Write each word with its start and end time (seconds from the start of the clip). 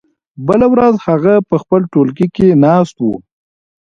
بله 0.47 0.67
ورځ 0.73 0.95
هغه 1.07 1.35
په 1.49 1.55
خپل 1.61 1.81
ټولګي 1.91 2.27
کې 2.35 2.47
ناست 2.65 2.95
و. 3.01 3.05